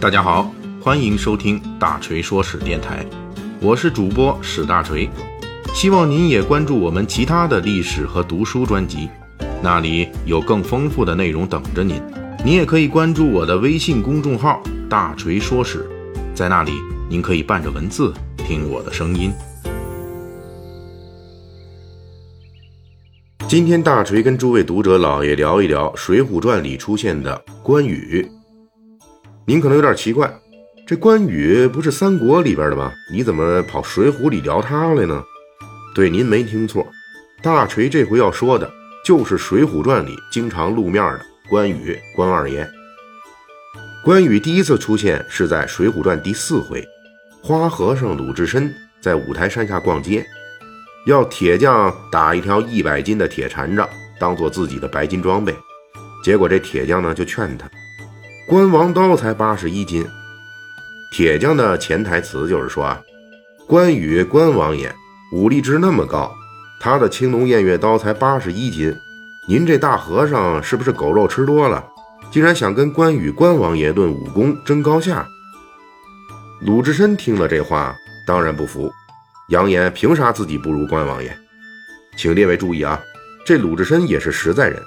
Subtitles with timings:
[0.00, 0.50] 大家好，
[0.80, 3.04] 欢迎收听大锤说史电台，
[3.60, 5.06] 我是主播史大锤，
[5.74, 9.10] 希望您也关注我们其他的历史和读书专辑，
[9.62, 12.00] 那里有更丰富的内容等着您。
[12.42, 15.86] 您也可以关注我的微信公众号“大锤说史”，
[16.34, 16.72] 在那里
[17.10, 19.30] 您可以伴着文字听我的声音。
[23.46, 28.26] 今天大锤跟诸位读者老爷聊一聊《水浒传》里出现的关羽。
[29.50, 30.32] 您可能有点奇怪，
[30.86, 32.92] 这关羽不是三国里边的吗？
[33.12, 35.24] 你怎么跑水浒里聊他来呢？
[35.92, 36.86] 对，您没听错，
[37.42, 38.70] 大锤这回要说的
[39.04, 42.64] 就是《水浒传》里经常露面的关羽关二爷。
[44.04, 46.86] 关羽第一次出现是在《水浒传》第四回，
[47.42, 48.72] 花和尚鲁智深
[49.02, 50.24] 在五台山下逛街。
[51.06, 55.52] 要铁匠打一条一百斤的铁禅杖，当做自己的白金装备。
[56.22, 57.68] 结果这铁匠呢就劝他，
[58.50, 60.04] 关王刀才八十一斤。
[61.12, 63.00] 铁匠的潜台词就是说啊，
[63.64, 64.92] 关羽关王爷
[65.32, 66.34] 武力值那么高，
[66.80, 68.92] 他的青龙偃月刀才八十一斤。
[69.48, 71.84] 您这大和尚是不是狗肉吃多了，
[72.32, 75.24] 竟然想跟关羽关王爷论武功争高下？
[76.60, 77.94] 鲁智深听了这话，
[78.26, 78.90] 当然不服。
[79.50, 81.32] 扬言凭啥自己不如关王爷？
[82.16, 83.00] 请列位注意啊，
[83.46, 84.82] 这鲁智深也是实在人，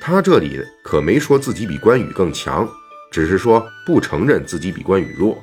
[0.00, 2.68] 他这里可没说自己比关羽更强，
[3.10, 5.38] 只是说不承认自己比关羽弱。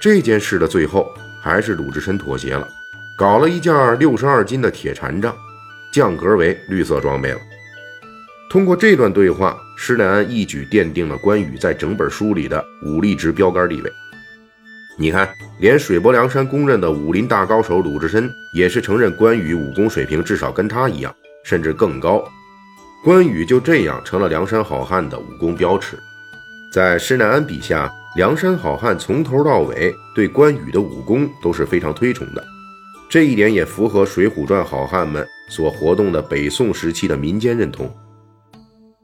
[0.00, 2.68] 这件事的最后，还是鲁智深妥协了，
[3.16, 5.34] 搞了一件六十二斤的铁禅杖，
[5.92, 7.38] 降格为绿色装备了。
[8.50, 13.92] 通过这段对话，施耐庵一举奠定了关羽在整本书里的武力值标杆地位。
[14.98, 15.28] 你看，
[15.60, 21.14] 连水泊梁山公认的武林大高手鲁智深，也是承认关羽武功水平至少跟他一样，
[21.44, 22.22] 甚至更高。
[23.04, 25.96] 关羽就这样成了梁山好汉的武功标尺。
[26.72, 32.44] 在施耐庵笔下，梁山好汉从头到尾对关羽的武功都是非常推崇的，
[33.08, 37.92] 这一点也符合《水浒传》好汉们所活动的北宋时期的民间认同。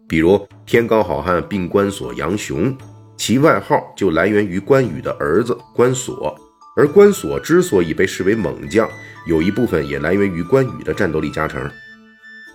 [0.09, 2.77] 比如天罡好汉并关索杨雄。
[3.19, 6.39] 其外号就来源于关羽的儿子关索，
[6.77, 8.87] 而关索之所以被视为猛将，
[9.27, 11.69] 有一部分也来源于关羽的战斗力加成。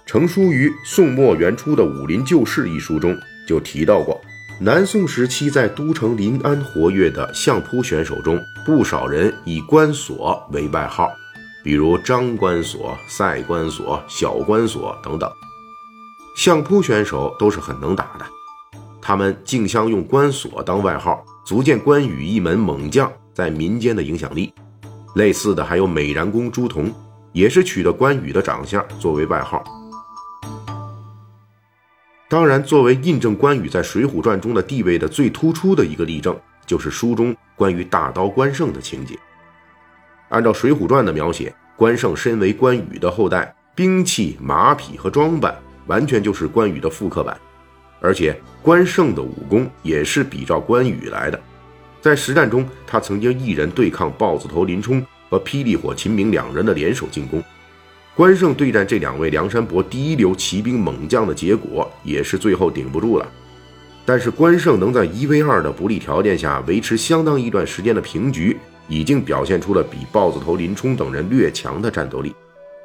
[0.06, 3.18] 成书于宋末元初的《武林旧事》一书中
[3.48, 4.22] 就提到过，
[4.64, 11.10] 南宋时期在都城临安活跃的相扑选手中，不少人以关索为外号，
[11.64, 15.28] 比如张关索、赛关索、小关索等等。
[16.38, 18.26] 相扑选手都是很能打的。
[19.02, 24.54] 他们竞相用关索当外号，足见关羽一门猛将在民间的影响力。
[25.16, 26.94] 类似的还有美髯公朱仝，
[27.32, 29.64] 也是取的关羽的长相作为外号。
[32.32, 36.34] 当然，作为印证关羽在《水浒传》中的地位的最突出的一个例证，
[36.66, 39.20] 就是书中关于大刀关胜的情节。
[40.30, 45.54] 按照《水浒传》的描写，关胜身为关羽的后代，兵器、马匹和装扮
[45.88, 47.38] 完全就是关羽的复刻版。
[48.00, 51.38] 而且关胜的武功也是比照关羽来的，
[52.00, 57.44] 在实战中，他曾经一人对抗豹子头林冲和霹雳火秦明两人的联手进攻。
[58.14, 63.26] 关胜对战这两位梁山泊第一流骑兵猛将的结果，也是最后顶不住了。
[64.06, 72.36] 但是关胜能在一 v 二的不利条件下维持相当一段时间的平局，已经表现出了比豹子头林冲等人略强的战斗力。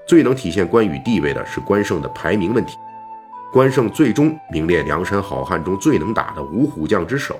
[0.07, 2.77] 最能体现关羽地位的是关胜的排名问题。
[3.53, 7.37] 关胜最终名列梁山好汉中最能打的五虎将之首，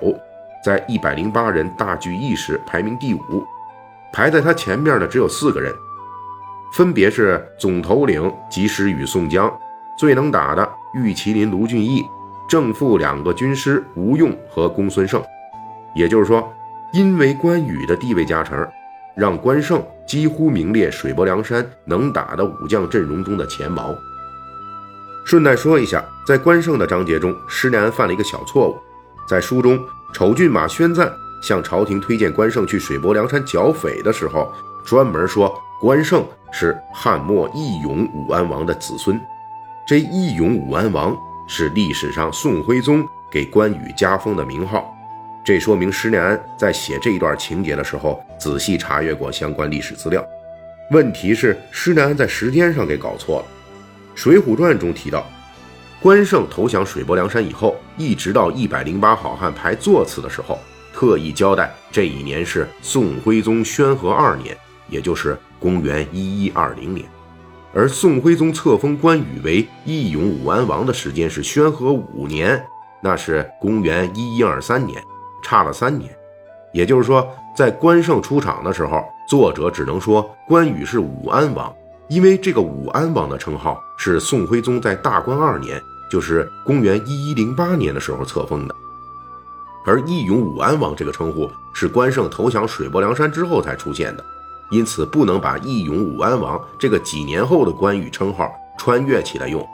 [0.65, 3.45] 在一百零八人大聚义时排名第五，
[4.11, 5.73] 排在他前面的只有四个人，
[6.73, 9.51] 分别是总头领及时雨宋江，
[9.97, 12.03] 最能打的玉麒麟卢俊义，
[12.47, 15.21] 正副两个军师吴用和公孙胜。
[15.95, 16.53] 也就是说，
[16.93, 18.67] 因为关羽的地位加成，
[19.15, 23.95] 让关胜几乎名列水泊梁山能打的武将阵容中的前茅。
[25.25, 28.77] 顺带说一下，在关胜的章节中，施耐庵犯了一个小错误。
[29.27, 29.79] 在书中，
[30.13, 31.11] 丑骏马宣赞
[31.41, 34.53] 向朝廷推荐关胜去水泊梁山剿匪的时候，
[34.87, 39.19] 专门说关胜是汉末义勇武安王的子孙。
[39.85, 41.13] 这义勇武安王
[41.45, 44.95] 是历史上宋徽宗给关羽加封的名号。
[45.43, 50.25] 这说明施耐庵在写这一段情节的时候，仔细查阅过相关历史资料。
[50.91, 53.45] 问题是，施耐庵在时间上给搞错了。
[54.15, 55.25] 《水浒传》中提到，
[56.01, 60.57] 关胜投降水泊梁山以后，一直到一百零八好汉排座次的时候，
[60.93, 64.55] 特意交代这一年是宋徽宗宣和二年，
[64.89, 67.07] 也就是公元一一二零年。
[67.73, 72.65] 而宋徽宗册封关羽为义勇武安王的时间是宣和五年，
[73.01, 75.01] 那是公元一一二三年，
[75.43, 76.09] 差了三年。
[76.73, 81.73] 也就是说，在关胜出场的时候，作者只能说关羽是武安王，
[82.07, 85.79] 因为这个武安王的称号是宋徽宗在大观二年，
[86.09, 88.75] 就是公元一一零八年的时候册封的。
[89.85, 94.25] 而义勇武安王这个称呼是关胜投降水泊梁山之后才出现的，
[94.69, 99.67] 因此不能把义勇武安王这个几年后的关羽称号穿越起来用。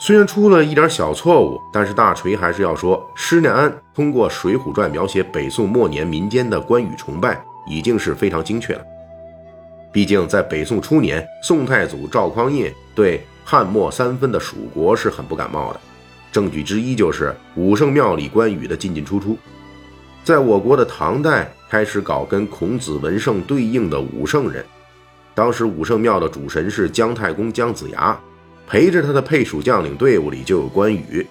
[0.00, 8.82] 虽然出了一点小错误，但是大锤还是要说，施耐庵通过《水浒传》描写北宋末年民间的关羽崇拜，已经是非常精确了。
[9.90, 15.80] 毕竟在北宋初年，宋太祖赵匡胤对汉末三分的蜀国是很不感冒的。
[16.30, 19.36] 证据之一就是武圣庙里关羽的进进出出。
[20.28, 24.62] 在我国的唐代开始搞跟孔子、文圣对应的武圣人，
[25.34, 28.14] 当时武圣庙的主神是姜太公姜子牙。
[28.66, 31.26] 陪着他的配属将领队伍里就有关羽。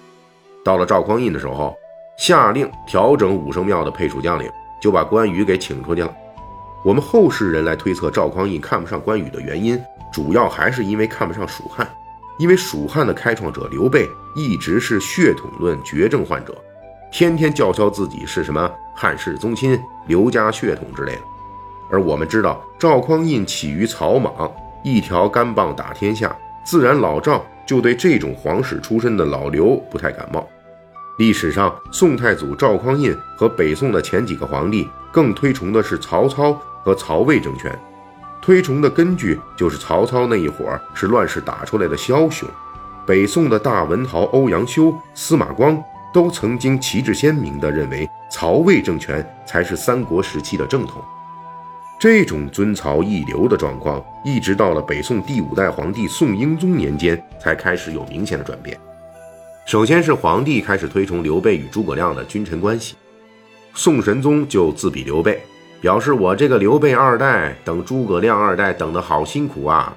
[0.64, 1.76] 到了赵匡胤的时候，
[2.18, 4.50] 下令调整武圣庙的配属将领，
[4.82, 6.12] 就把关羽给请出去了。
[6.84, 9.80] 我们后世人来推测赵匡胤看不上关羽的原因，
[10.12, 11.88] 主要还是因为看不上蜀汉，
[12.36, 16.52] 因为蜀汉的开创者刘备一直是血统论绝症患者，
[17.12, 18.68] 天天叫嚣自己是什么
[19.00, 21.22] 汉室宗亲、刘家血统之类的。
[21.88, 24.50] 而我们知道赵匡胤起于草莽，
[24.82, 26.36] 一条干棒打天下。
[26.64, 30.44] 自然，老赵就对这种皇室出身的老刘不太感冒。
[31.16, 36.52] 历史上，宋太祖赵匡胤和北宋的前几个皇帝更推崇的是曹操
[36.82, 37.72] 和曹魏政权，
[38.42, 42.48] 推崇的根据就是曹操那一伙是乱世打出来的枭雄。
[43.06, 45.80] 北宋的大文豪欧阳修、司马光
[46.12, 51.02] 都曾经旗帜鲜明地认为，曹魏政权才是三国时期的正统。
[52.00, 58.78] 这种尊曹抑刘的状况，一直到了北宋第五代皇帝宋英宗年间，才开始有明显的转变。
[59.66, 62.94] 首先是皇帝开始推崇刘备与诸葛亮的君臣关系，
[63.74, 65.40] 宋神宗就自比刘备，
[65.80, 69.94] 表示我这个刘备二代等诸葛亮二代等得好辛苦啊。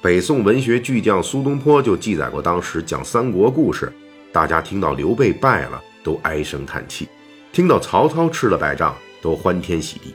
[0.00, 3.92] 北宋文学巨匠苏东坡就记载过当时讲三国故事，
[4.32, 7.08] 大家听到刘备败了都唉声叹气，
[7.52, 10.10] 听到曹操吃了败仗都欢天喜地。《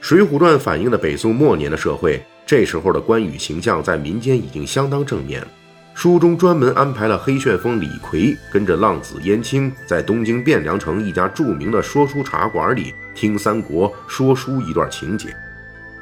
[0.00, 5.46] 水浒传》反映的北宋末年的社会，这时候的关羽形象在民间已经相当正面。
[5.92, 15.28] 书中专门安排了黑旋风李逵跟着浪子燕青，在东京汴梁城一家著名的说书茶馆里听三国说书一段情节。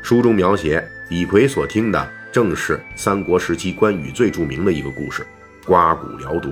[0.02, 5.26] 书中描写李逵所听的，正是三国时期关羽最著名的一个故事——
[5.66, 6.50] 刮骨疗毒。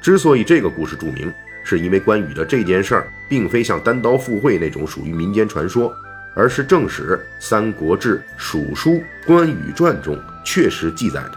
[0.00, 1.32] 之所以这个故事著名，
[1.64, 5.94] 是因为关羽的这件事儿，并非像单刀赴会那种属于民间传说。
[6.38, 8.90] 而是正史《三国志·蜀书·
[9.24, 11.32] 关羽传》中确实记载的。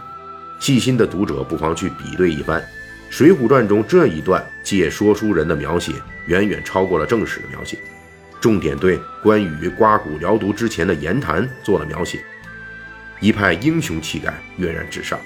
[0.60, 2.60] 细心的读者不妨去比对一番，
[3.08, 5.94] 《水浒传》中这一段借说书人的描写，
[6.26, 7.78] 远远超过了正史的描写，
[8.42, 12.22] 重点对关羽刮骨疗毒之前的言谈做了描写，
[13.20, 15.18] 一派英雄气概跃然纸上，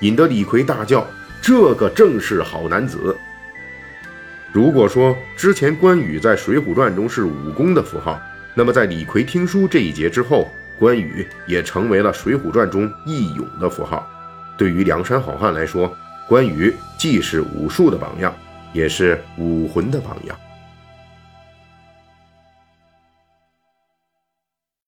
[0.00, 1.06] 引得李逵大叫
[1.42, 3.14] ：“这个正是好男子！”
[4.52, 8.20] 如果说之前关羽在《水浒传》中是武功的符号，
[8.54, 14.06] 那么，在李逵听书这一节之后，关羽也成为了《水浒传》中义勇的符号。
[14.58, 15.90] 对于梁山好汉来说，
[16.28, 18.34] 关羽既是武术的榜样，
[18.74, 20.38] 也是武魂的榜样。